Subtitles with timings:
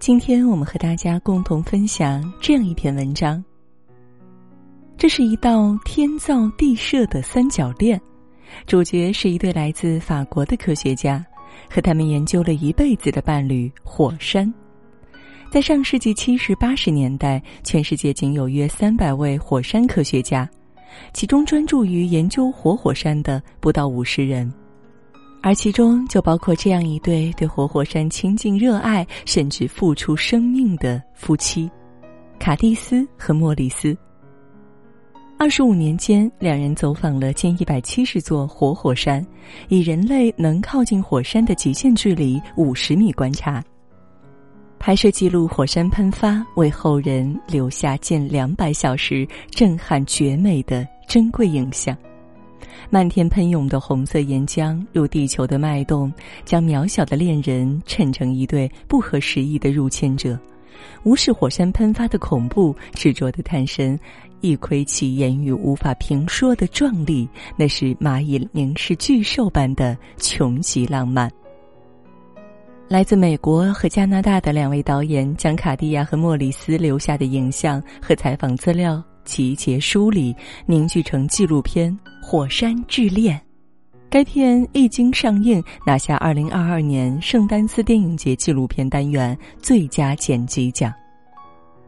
[0.00, 3.44] 今天我们和大家共同分享这样一篇文章。
[4.96, 8.00] 这是一道天造地设的三角恋，
[8.66, 11.22] 主角是一对来自法国的科学家，
[11.68, 14.50] 和他们研究了一辈子的伴侣——火山。
[15.50, 20.48] 在上世纪七十八十年代，全世界仅有约三百位火山科学家，
[21.12, 24.50] 其中专注于研究活火山的不到五十人。
[25.42, 31.70] 而其中就包括这样一对对活火山倾尽热爱，甚至付出生命的夫妻——
[32.38, 33.96] 卡蒂斯和莫里斯。
[35.38, 39.26] 二十五年间，两人走访了近一百七十座活火山，
[39.68, 43.64] 以人类能靠近火山的极限距离五十米观察，
[44.78, 51.96] 拍摄记录火山喷发，为后人留下近两百小时震撼绝美的珍贵影像。
[52.88, 56.12] 漫天喷涌的红色岩浆如地球的脉动，
[56.44, 60.38] 将渺小的恋人衬成一对不合时宜的入侵者，
[61.02, 63.98] 无视火山喷发的恐怖，执着的探身，
[64.40, 67.28] 一窥其言语无法评说的壮丽。
[67.56, 71.30] 那是蚂蚁凝视巨兽般的穷极浪漫。
[72.88, 79.00] 来自美国和加拿大的两位导演将卡地亚和莫里斯留下的影像和采访资料。
[79.22, 80.34] 集结梳理，
[80.66, 81.92] 凝聚成纪录片
[82.30, 83.36] 《火山之恋》。
[84.08, 90.94] 该片一经上映，拿下二零二二年圣丹斯电影节纪录片单元最佳剪辑奖。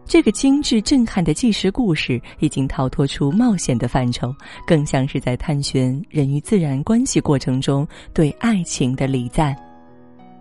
[0.05, 4.35] 这个精致震撼的纪实故事，已经逃脱出冒险的范畴，
[4.67, 9.55] 更像是在探寻人与自然关系过程中对爱情的礼赞。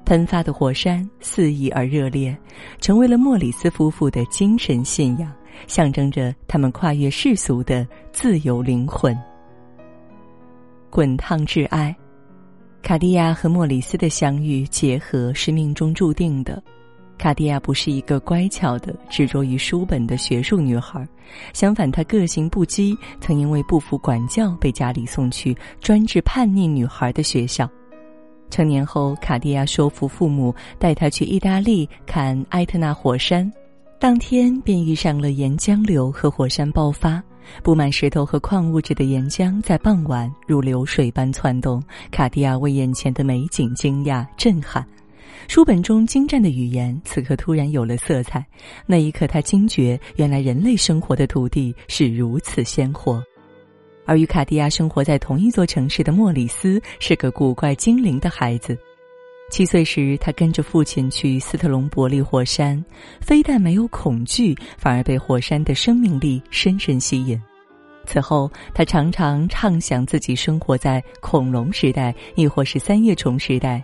[0.04, 2.36] 喷发的火山肆意而热烈，
[2.80, 5.32] 成为了莫里斯夫妇的精神信仰。
[5.68, 9.16] 象征着他们跨越世俗的自由灵魂。
[10.92, 11.96] 滚烫挚爱，
[12.84, 16.62] 卡地亚和莫里斯的相遇结合是命中注定的。
[17.18, 21.08] 卡地亚不是一个乖巧的、执着于书本的学术女孩，
[21.54, 27.70] 相反，她个性不羁，曾因为不服管教被家里送去专治叛逆女孩的学校。
[28.50, 33.50] 成年后，卡地亚说服父母带她去意大利看埃特纳火山。
[33.98, 37.24] 当天便遇上了岩浆流和火山爆发，
[37.64, 41.82] 布满石头和矿物质的岩浆在傍晚如流水般窜动。
[42.12, 44.86] 卡地亚为眼前的美景惊讶震撼，
[45.48, 48.46] 书本中精湛的语言此刻突然有了色彩。
[48.86, 53.24] 那一刻，他惊觉原来人类生活的土地是如此鲜活。
[54.06, 58.78] 而与卡地亚生活在同一座城市的莫里斯是个古怪精灵的孩子。
[59.52, 62.82] 七岁时，他跟着父亲去斯特隆伯利火山，
[63.20, 67.40] 非但没有恐惧，反而被火山的生命力深深吸引。
[68.06, 73.84] 此后，他常常畅想自己生活在恐龙时代，亦或是三叶虫时代，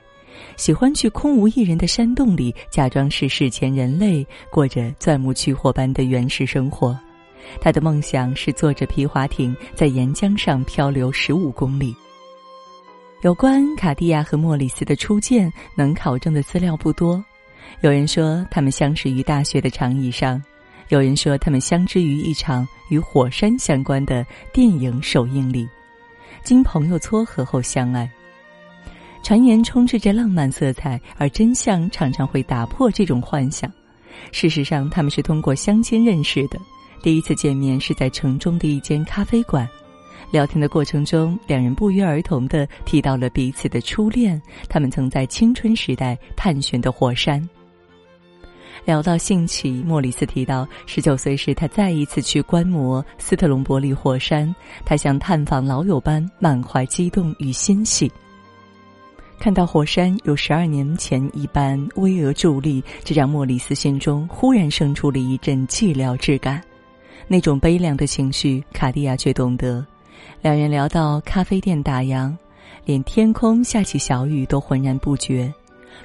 [0.56, 6.98] 喜欢去空无一人的山洞里，假装是史前人类，过着钻木取火般的原始生活。
[7.60, 11.94] 他的梦想是坐着皮划艇在岩浆上漂流十五公里。
[13.22, 17.24] 有关卡地亚和莫里斯的初见，能考证的资料不多。
[17.82, 20.42] 有人说他们相识于大学的长椅上，
[20.90, 24.24] 有人说他们相知于一场与火山相关的
[24.54, 25.68] 电影首映礼，
[26.44, 28.08] 经朋友撮合后相爱。
[29.24, 33.70] 传言充斥着浪漫色彩，而真相常常会打破这种幻想。
[34.32, 36.60] 事实上，他们是通过相亲认识的，
[37.02, 39.68] 第一次见面是在城中的一间咖啡馆。
[40.30, 47.48] 聊天的过程中，两人不约而同的提到了彼此的初恋，他们曾在青春时代探寻的火山。
[48.86, 54.54] 聊到兴起，莫里斯提到，十九岁时他再一次去观摩斯特隆伯利火山，
[54.86, 58.12] 他像探访老友般满怀激动与欣喜。
[59.40, 66.62] 看到火山有十二年前一般巍峨伫立，这让莫里斯心中忽然生出了一阵寂寥之感，
[67.28, 69.86] 那种悲凉的情绪，卡地亚却懂得。
[70.42, 72.36] 两人聊到咖啡店打烊，
[72.86, 75.54] 连天空下起小雨都浑然不觉。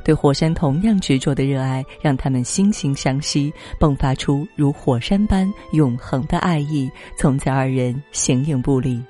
[0.03, 6.91] 对火山同样执着的热爱，让他们惺惺相惜，迸发出如火山般永恒的爱意。
[7.19, 9.01] 从此，二人形影不离。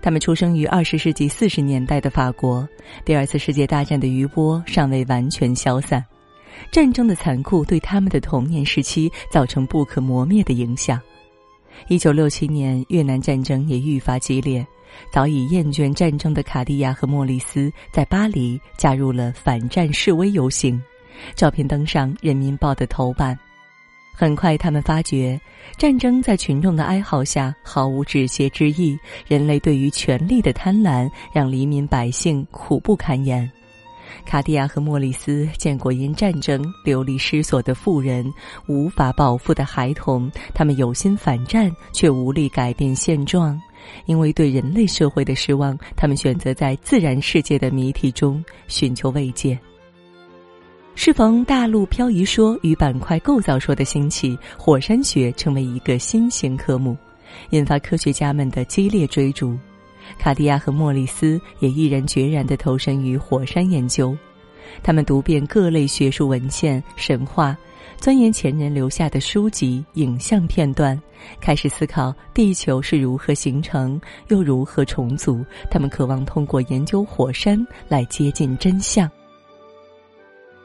[0.00, 2.66] 他们出生于二十世纪四十年代的法国，
[3.04, 6.04] 第二次世界大战的余波尚未完全消散，
[6.72, 11.00] 战争的残酷对他们的童年时期造成不可磨灭的影响。
[11.88, 14.66] 一九六七年，越南战争也愈发激烈。
[15.12, 20.80] 早已厌倦战争的卡地亚和莫里斯在巴黎加入了反战示威游行，
[21.34, 23.36] 照片登上《人民报》的头版。
[24.16, 25.40] 很快，他们发觉
[25.76, 28.96] 战争在群众的哀嚎下毫无止歇之意，
[29.26, 33.50] 人类对于权力的贪婪让黎民百姓苦不堪言。
[34.26, 38.24] 卡地亚和莫里斯见过因战争流离失所的妇人、
[38.66, 43.60] 无法保护的孩童，他们有心反战却无力改变现状，
[44.06, 49.58] 因为对人类社会的失望，他们选择在自然世界的谜题中寻求慰藉。
[50.96, 56.96] 适逢大陆漂移说与板块构造说的兴起，火山学成为一个新型科目，
[57.50, 59.58] 引发科学家们的激烈追逐。
[60.18, 64.16] 卡地亚和莫里斯也毅然决然地投身于火山研究，
[64.82, 67.56] 他们读遍各类学术文献、神话，
[67.98, 71.00] 钻研前人留下的书籍、影像片段，
[71.40, 75.44] 开始思考地球是如何形成，又如何重组。
[75.70, 79.10] 他们渴望通过研究火山来接近真相。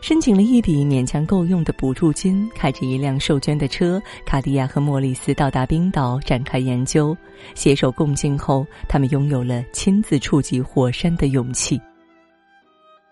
[0.01, 7.15] 申请了一笔勉强够用的补助金，开着一辆受捐的车，卡地亚和莫里斯到达冰岛展开研究。
[7.53, 11.79] 携手共进后，他们拥有了亲自触及火山的勇气。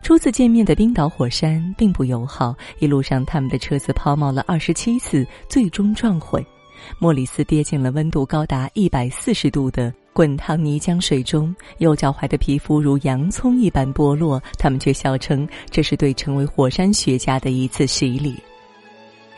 [0.02, 6.46] 初次见面的冰岛火山并不友好，一路上他们的车子抛锚了二十七次，最终撞毁。
[7.00, 9.94] 莫里斯跌进了温度高达一百四十度的。
[10.18, 18.36] 滚烫泥浆水中，右脚踝的皮肤如洋葱一般剥落，他们却笑称这是对成为火山学家的一次洗礼。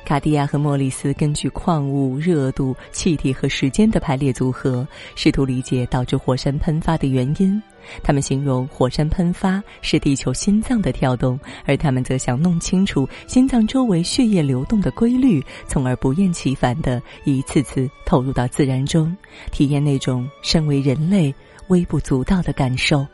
[0.06, 7.62] 卡地亚和莫里斯根据矿物、热度、气体和时间的排列组合，试图理解导致火山喷发的原因。
[8.04, 19.16] 他们形容火山喷发是地球心脏的跳动，而他们则想弄清楚心脏周围血液流动的规律，从而不厌其烦地一次次投入到自然中，
[19.52, 21.34] 体验那种身为人类
[21.68, 23.06] 微不足道的感受。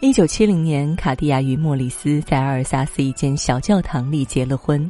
[0.00, 4.88] 一九七零年，卡地亚与莫里斯在阿尔萨斯一间小教堂里结了婚。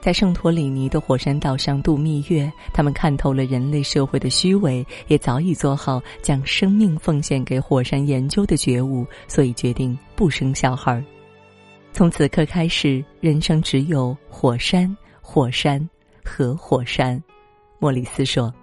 [0.00, 11.02] 在圣托里尼的火山岛上度蜜月，他们看透了人类社会的虚伪，也早已做好将生命奉献给火山研究的觉悟，所以决定不生小孩。
[11.92, 15.86] 从此刻开始，人生只有火山、火山
[16.24, 17.20] 和火山。
[17.80, 18.54] 莫里斯说：“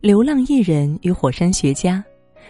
[0.00, 2.02] 流浪艺人与火山学家。”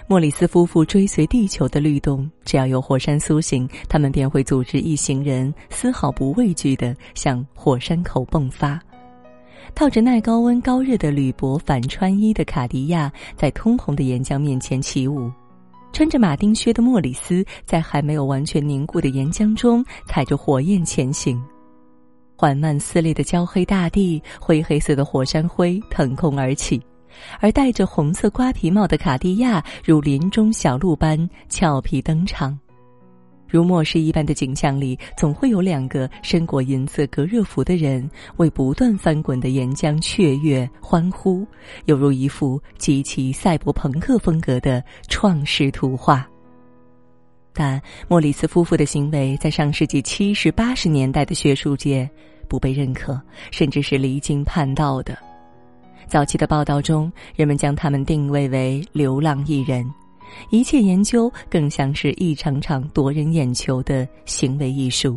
[0.06, 8.81] 莫里斯夫妇追随地球的律动，只要有火山苏醒，他们便会组织一行人，丝毫不畏惧地向火山口迸发。
[9.75, 15.31] 套着耐高温高热的铝箔反穿衣的卡迪亚，在通红的岩浆面前起舞；
[15.93, 21.43] 穿着马丁靴的莫里斯，在还没有完全凝固的岩浆中踩着火焰前行。
[22.37, 26.81] 缓慢撕裂的焦黑大地，灰黑色的火山灰腾空而起。
[27.40, 32.58] 而戴着红色瓜皮帽的卡地亚如林中小鹿般俏皮登场，
[33.49, 41.46] 如末世一般的景象里，总会有两个身裹银色隔热服的人为不断翻滚的岩浆雀跃欢呼，
[41.84, 46.26] 犹如一幅极其赛博朋克风格的创世图画。
[47.52, 52.10] 但莫里斯夫妇的行为在上世纪七十八十年代的学术界
[52.49, 53.20] 不被认可，
[53.52, 55.17] 甚至是离经叛道的。
[56.09, 59.85] 早期的报道中，人们将他们定位为流浪艺人，
[60.51, 65.17] 一切研究更像是一场场夺人眼球的行为艺术。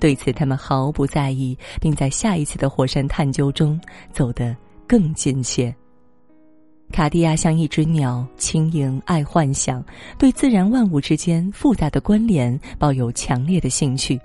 [0.00, 3.80] 对此，他们毫不在意，并在下一次的火山探究中
[4.12, 4.54] 走得
[4.86, 5.74] 更近些。
[6.92, 9.82] 卡地亚像一只鸟，轻盈爱幻想，
[10.18, 14.20] 对自然万物之间复杂的关联抱有强烈的兴趣。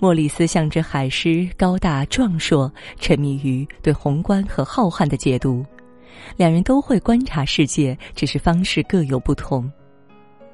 [0.00, 5.64] 莫里斯像只海狮，高大壮硕，沉迷于对宏观和浩瀚的解读。
[6.36, 9.70] 两人都会观察世界，只是方式各有不同。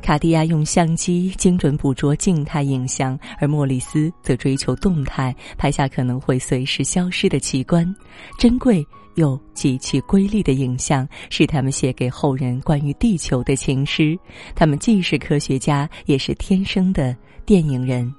[0.00, 7.94] 卡地亚用相机精准捕捉静态影像，而莫里斯则追求动态，拍下可能会随时消失的奇观，
[8.38, 14.18] 珍贵又极其瑰丽的影像，是他们写给后人关于地球的情诗。
[14.54, 17.14] 他们既是科学家，也是天生的
[17.46, 18.10] 电影人。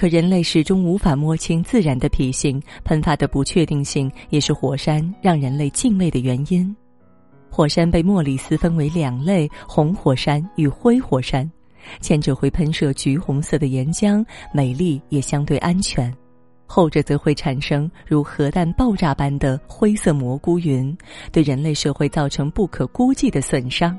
[0.00, 6.74] 可人类始终无法摸清自然的脾性，喷发的不确定性也是火山让人类敬畏的原因。
[7.50, 11.46] 火山被莫里斯分为两类：红火山与灰火山。
[12.00, 16.10] 前者会喷射橘红色的岩浆，美丽也相对安全；
[16.64, 20.96] 后者则会产生如核弹爆炸般的灰色蘑菇云，
[21.30, 23.98] 对人类社会造成不可估计的损伤。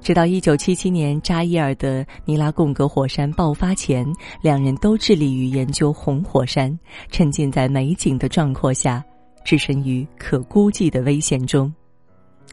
[0.00, 4.06] 直到一九七七年扎伊尔的尼拉贡格火山爆发前，
[4.40, 6.78] 两人都致力于研究红火山，
[7.10, 9.04] 沉浸在美景的壮阔下，
[9.44, 11.72] 置身于可估计的危险中。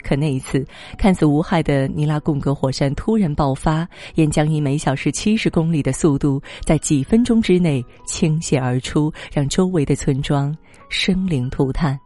[0.01, 0.65] 可那一次
[0.97, 10.53] 看似无害的尼拉贡格火山突然爆发，岩浆以每小时七十公里的速度，在几分钟之内倾泻而出，让周围的村庄
[10.89, 11.97] 生灵涂炭。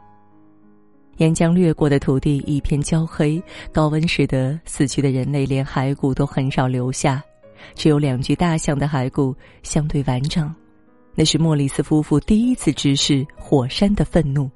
[1.17, 7.23] 岩浆掠过的土地一片焦黑，高温使得死去的人类连骸骨都很少留下。
[7.73, 10.53] 只有两具大象的骸骨相对完整。
[11.15, 14.49] 那是莫里斯夫妇第一次直视火山的愤怒。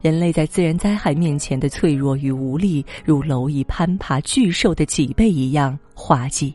[0.00, 6.54] 人类在自然灾害面前的脆弱与无力，如蝼蚁攀爬巨兽的脊背一样滑稽。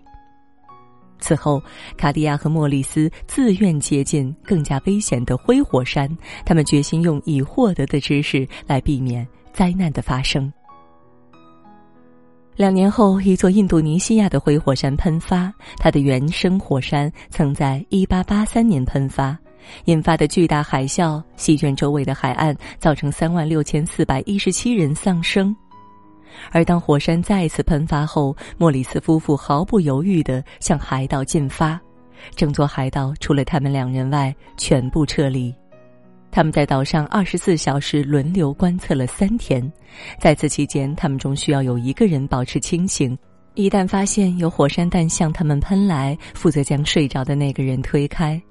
[1.24, 1.64] 此后，
[1.96, 6.10] 卡地亚和莫里斯自愿接近更加危险的灰火山，
[6.46, 10.52] 他们决心用已获得的知识来避免灾难的发生。
[12.58, 19.40] 两年后，一座印度尼西亚的灰火山喷发，它的原生火山曾在1883年喷发。
[19.86, 25.56] 引发的巨大海啸席卷周围的海岸，造成三万六千四百一十七人丧生。
[26.52, 31.80] 而当火山再次喷发后，莫里斯夫妇毫不犹豫地向海岛进发，
[32.36, 35.54] 整座海岛除了他们两人外，全部撤离。
[36.32, 39.72] 他们在岛上二十四小时轮流观测了三天，
[40.20, 43.16] 在此期间，他们中需要有一个人保持清醒。
[43.54, 48.42] 一旦发现有火山弹向他们喷来，负责将睡着的那个人推开。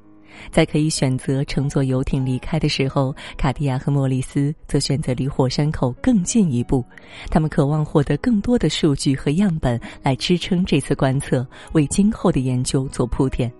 [0.51, 6.85] 在可以选择乘坐游艇离开的时候，卡地亚和莫里斯则选择离火山口更近一步。
[7.31, 13.53] 他们渴望获得更多的数据和样本来支撑这次观测，为今后的研究做铺垫。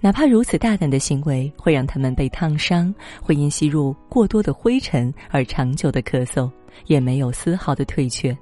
[0.00, 6.50] 哪怕如此大胆的行为会让他们被烫伤，会因吸入过多的灰尘而长久的咳嗽，
[6.86, 8.36] 也没有丝毫的退却。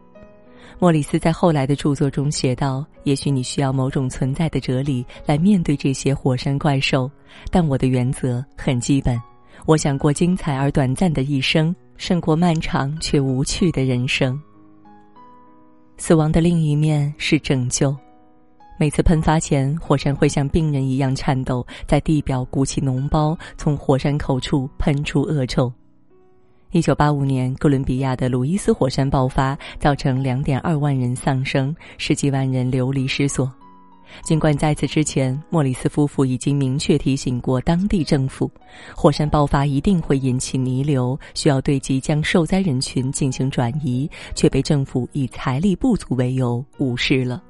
[0.80, 7.08] 莫里斯在后来的著作中写道：“也许你需要某种存在的哲理来面对这些火山怪兽，
[7.50, 9.20] 但我的原则很基本。
[9.66, 14.40] 我想过精彩而短暂的一生，胜过漫长却无趣的人生。
[15.98, 17.94] 死亡的另一面是拯救。
[18.78, 25.70] 每次喷发前，火山会像病人一样颤抖，在地表鼓起脓包，从火山口处喷出恶臭。”
[26.72, 33.50] 一九八五年，哥伦比亚的鲁伊斯火山爆发，造成两点二万人丧生，十几万人流离失所。
[34.22, 38.48] 尽管在此之前，莫里斯夫妇已经明确提醒过当地政府，
[38.94, 47.42] 火山爆发一定会引起泥流，需要对即将受灾人群进行转移，却被政府以财力不足为由无视了。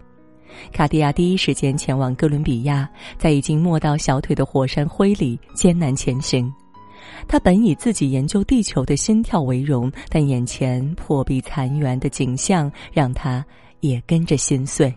[0.73, 6.51] 卡地亚第一时间前往哥伦比亚，在已经没到小腿的火山灰里艰难前行。
[7.29, 13.45] 他本以自己研究地球的心跳为荣，但眼前破壁残垣的景象让他
[13.81, 14.95] 也跟着心碎。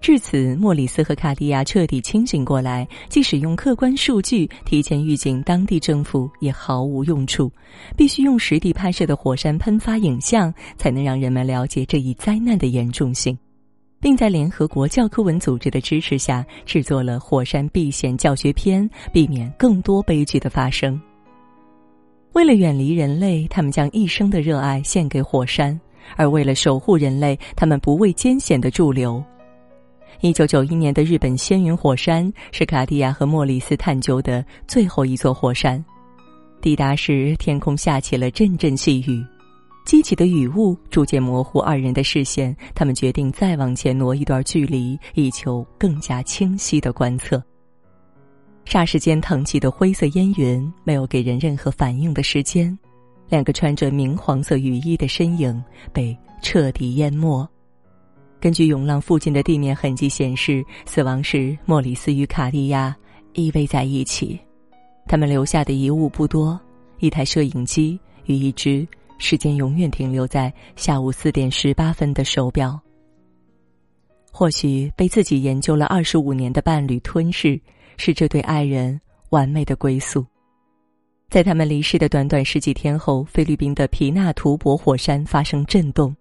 [0.00, 7.50] 至此，莫里斯和卡地亚彻底清醒过来，即使用客观数据提前预警当地政府也毫无用处，
[7.96, 13.36] 必须用实地拍摄的火山喷发影像，才能让人们了解这一灾难的严重性。
[14.00, 21.00] 并在联合国教科文组织的支持下制作了火山避险教学片，避免更多悲剧的发生。
[22.32, 25.76] 为了远离人类，他们将一生的热爱献给火山；
[26.16, 29.22] 而为了守护人类，他们不畏艰险的驻留。
[30.20, 35.84] 一九九一年的日本仙云火山是卡地亚和莫里斯探究的最后一座火山。
[36.60, 39.24] 抵达时，天空下起了阵阵细雨。
[39.88, 47.42] 激起的雨雾逐渐模糊二人的视线，他们决定再往前挪一段距离，以求更加清晰的观测。
[48.66, 52.78] 霎时间腾起的灰色烟云没有给人任何反应的时间，
[53.30, 57.48] 两个穿着明黄色雨衣的身影被彻底淹没。
[58.38, 62.94] 根据涌浪附近的地面痕迹显示，死亡时莫里斯与卡利亚
[63.32, 64.38] 依偎在一起，
[65.06, 66.60] 他们留下的遗物不多：
[66.98, 68.86] 一台摄影机与一只。
[69.18, 72.80] 时间永远停留在下午四点十八分的手表。
[74.32, 77.60] 或许被自己研究了二十五年的伴侣吞噬，
[77.96, 80.24] 是这对爱人完美的归宿。
[81.28, 86.14] 在他们离世的短短十几天后，菲律宾的皮纳图博火山发生震动，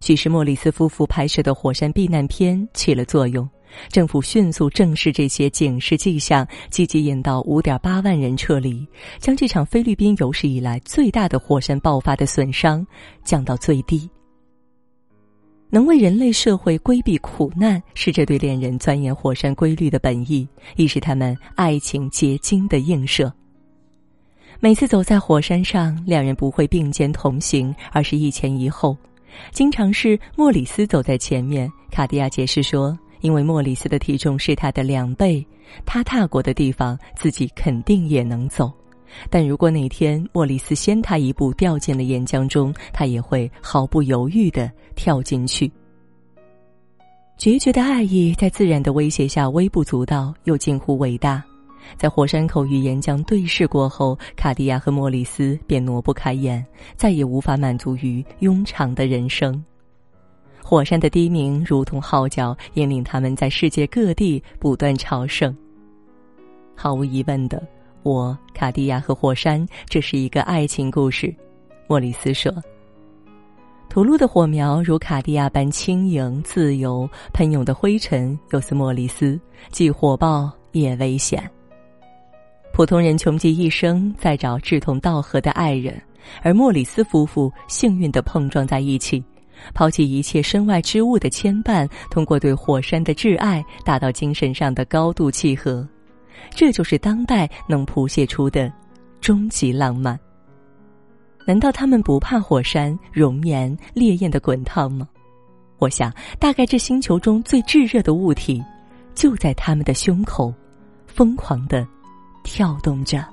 [0.00, 3.48] 许是莫里斯夫妇拍摄的火山避难片起了作用。
[3.88, 8.86] 政府迅速正视这些警示迹象，积极引导五点八万人撤离，
[9.18, 12.86] 将这场菲律宾有史以来最大的火山爆发的损伤
[13.24, 14.08] 降到最低。
[15.68, 23.32] 能为人类社会规避苦难，是这对恋人钻研火山规律的本意，亦是他们爱情结晶的映射。
[24.60, 28.96] 每次走在火山上，两人不会并肩同行，而是一前一后，
[29.50, 31.70] 经常是莫里斯走在前面。
[31.90, 32.96] 卡地亚解释说。
[33.26, 35.44] 因为莫里斯的体重是他的两倍，
[35.84, 38.72] 他踏过的地方自己肯定也能走。
[39.28, 45.68] 但如果哪天莫里斯先他一步掉进了岩浆中，他也会毫不犹豫的跳进去。
[47.36, 51.42] 决绝的爱意在自然的威胁下微不足道，又近乎伟大。
[51.96, 56.64] 在火山口与岩浆对视过后，卡地亚和莫里斯便挪不开眼，
[56.94, 59.64] 再也无法满足于庸常的人生。
[60.68, 65.56] 火山的低鸣如同号角，引领他们在世界各地不断朝圣。
[66.74, 67.64] 毫无疑问的，
[68.02, 71.32] 我卡地亚和火山，这是一个爱情故事。
[71.86, 72.52] 莫里斯说
[73.88, 79.38] ：“吐露的火苗如卡地亚般轻盈自由，喷涌的灰尘又似莫里斯，
[79.70, 81.48] 既火爆也危险。
[82.72, 85.96] 普通人穷极一生在找志同道合的爱人，
[86.42, 89.22] 而莫里斯夫妇幸运的碰撞在一起，
[89.74, 95.86] 抛弃一切身外之物的牵绊，通过对火山的挚爱，达到精神上的高度契合。
[96.50, 98.72] 这就是当代能谱写出的
[99.20, 100.18] 终极浪漫。”
[101.46, 105.08] 难道他们不怕火山熔岩烈焰的滚烫吗？
[105.78, 108.60] 我想，大概这星球中最炙热的物体，
[109.14, 110.52] 就在他们的胸口，
[111.06, 111.86] 疯狂的
[112.42, 113.24] 跳动着，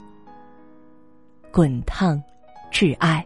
[1.52, 2.22] 滚烫，
[2.72, 3.26] 挚爱。